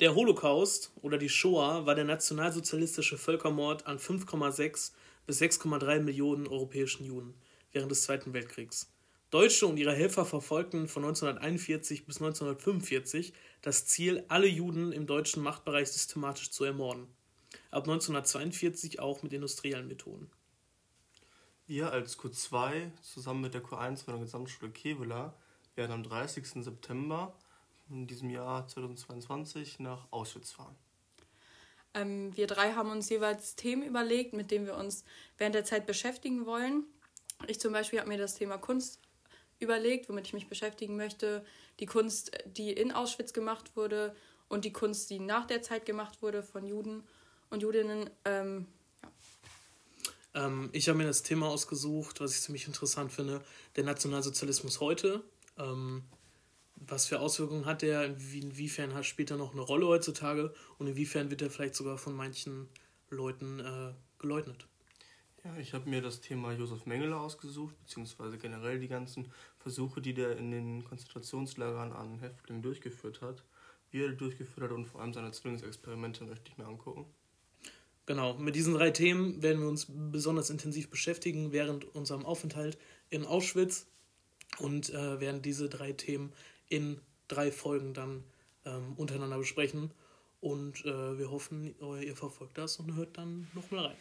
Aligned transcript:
Der 0.00 0.14
Holocaust 0.14 0.92
oder 1.02 1.18
die 1.18 1.28
Shoah 1.28 1.84
war 1.84 1.94
der 1.94 2.04
nationalsozialistische 2.04 3.18
Völkermord 3.18 3.86
an 3.86 3.98
5,6 3.98 4.92
bis 5.26 5.42
6,3 5.42 6.00
Millionen 6.00 6.48
europäischen 6.48 7.04
Juden 7.04 7.34
während 7.72 7.90
des 7.90 8.04
Zweiten 8.04 8.32
Weltkriegs. 8.32 8.90
Deutsche 9.28 9.66
und 9.66 9.76
ihre 9.76 9.92
Helfer 9.92 10.24
verfolgten 10.24 10.88
von 10.88 11.04
1941 11.04 12.06
bis 12.06 12.16
1945 12.16 13.34
das 13.60 13.84
Ziel, 13.84 14.24
alle 14.28 14.46
Juden 14.46 14.92
im 14.92 15.06
deutschen 15.06 15.42
Machtbereich 15.42 15.88
systematisch 15.88 16.50
zu 16.50 16.64
ermorden. 16.64 17.06
Ab 17.70 17.82
1942 17.82 19.00
auch 19.00 19.22
mit 19.22 19.34
industriellen 19.34 19.86
Methoden. 19.86 20.30
Wir 21.66 21.92
als 21.92 22.18
Q2 22.18 22.90
zusammen 23.02 23.42
mit 23.42 23.52
der 23.52 23.62
Q1 23.62 24.04
von 24.04 24.14
der 24.14 24.22
Gesamtschule 24.22 24.72
Kevela 24.72 25.36
werden 25.74 25.92
am 25.92 26.02
30. 26.02 26.64
September 26.64 27.36
in 27.90 28.06
diesem 28.06 28.30
Jahr 28.30 28.66
2022 28.66 29.80
nach 29.80 30.06
Auschwitz 30.10 30.52
fahren. 30.52 30.76
Ähm, 31.92 32.36
wir 32.36 32.46
drei 32.46 32.72
haben 32.72 32.90
uns 32.90 33.08
jeweils 33.08 33.56
Themen 33.56 33.82
überlegt, 33.82 34.32
mit 34.32 34.50
denen 34.50 34.66
wir 34.66 34.76
uns 34.76 35.04
während 35.38 35.54
der 35.54 35.64
Zeit 35.64 35.86
beschäftigen 35.86 36.46
wollen. 36.46 36.84
Ich 37.46 37.58
zum 37.58 37.72
Beispiel 37.72 37.98
habe 37.98 38.08
mir 38.08 38.18
das 38.18 38.34
Thema 38.34 38.58
Kunst 38.58 39.00
überlegt, 39.58 40.08
womit 40.08 40.26
ich 40.26 40.32
mich 40.32 40.48
beschäftigen 40.48 40.96
möchte. 40.96 41.44
Die 41.80 41.86
Kunst, 41.86 42.30
die 42.46 42.72
in 42.72 42.92
Auschwitz 42.92 43.32
gemacht 43.32 43.76
wurde 43.76 44.14
und 44.48 44.64
die 44.64 44.72
Kunst, 44.72 45.10
die 45.10 45.18
nach 45.18 45.46
der 45.46 45.62
Zeit 45.62 45.84
gemacht 45.84 46.22
wurde 46.22 46.42
von 46.42 46.66
Juden 46.66 47.02
und 47.50 47.62
Judinnen. 47.62 48.08
Ähm, 48.24 48.66
ja. 50.34 50.46
ähm, 50.46 50.70
ich 50.72 50.88
habe 50.88 50.98
mir 50.98 51.06
das 51.06 51.22
Thema 51.22 51.48
ausgesucht, 51.48 52.20
was 52.20 52.34
ich 52.34 52.42
ziemlich 52.42 52.66
interessant 52.66 53.12
finde, 53.12 53.42
der 53.76 53.84
Nationalsozialismus 53.84 54.80
heute. 54.80 55.24
Ähm, 55.58 56.04
was 56.80 57.06
für 57.06 57.20
Auswirkungen 57.20 57.66
hat 57.66 57.82
der, 57.82 58.04
inwiefern 58.04 59.02
spielt 59.04 59.30
er 59.30 59.36
noch 59.36 59.52
eine 59.52 59.60
Rolle 59.60 59.86
heutzutage 59.86 60.52
und 60.78 60.86
inwiefern 60.86 61.30
wird 61.30 61.42
er 61.42 61.50
vielleicht 61.50 61.74
sogar 61.74 61.98
von 61.98 62.14
manchen 62.14 62.68
Leuten 63.10 63.60
äh, 63.60 63.92
geleugnet. 64.18 64.66
Ja, 65.44 65.56
ich 65.56 65.72
habe 65.72 65.88
mir 65.88 66.02
das 66.02 66.20
Thema 66.20 66.52
Josef 66.52 66.84
Mengele 66.84 67.16
ausgesucht, 67.16 67.74
beziehungsweise 67.80 68.36
generell 68.36 68.78
die 68.78 68.88
ganzen 68.88 69.32
Versuche, 69.58 70.02
die 70.02 70.12
der 70.12 70.36
in 70.36 70.50
den 70.50 70.84
Konzentrationslagern 70.84 71.92
an 71.92 72.18
Häftlingen 72.18 72.62
durchgeführt 72.62 73.22
hat, 73.22 73.42
wie 73.90 74.02
er 74.02 74.12
durchgeführt 74.12 74.64
hat 74.64 74.76
und 74.76 74.86
vor 74.86 75.00
allem 75.00 75.14
seine 75.14 75.32
Zwillingsexperimente 75.32 76.24
möchte 76.24 76.50
ich 76.50 76.58
mir 76.58 76.66
angucken. 76.66 77.06
Genau, 78.04 78.34
mit 78.34 78.54
diesen 78.54 78.74
drei 78.74 78.90
Themen 78.90 79.42
werden 79.42 79.60
wir 79.62 79.68
uns 79.68 79.86
besonders 79.88 80.50
intensiv 80.50 80.90
beschäftigen 80.90 81.52
während 81.52 81.84
unserem 81.94 82.26
Aufenthalt 82.26 82.76
in 83.08 83.24
Auschwitz 83.24 83.86
und 84.58 84.90
äh, 84.90 85.20
werden 85.20 85.42
diese 85.42 85.68
drei 85.68 85.92
Themen 85.92 86.32
in 86.70 86.98
drei 87.28 87.52
Folgen 87.52 87.92
dann 87.92 88.24
ähm, 88.64 88.94
untereinander 88.96 89.36
besprechen. 89.36 89.92
Und 90.40 90.86
äh, 90.86 91.18
wir 91.18 91.30
hoffen, 91.30 91.74
ihr 92.00 92.16
verfolgt 92.16 92.56
das 92.56 92.78
und 92.78 92.96
hört 92.96 93.18
dann 93.18 93.46
nochmal 93.52 93.88
rein. 93.88 93.96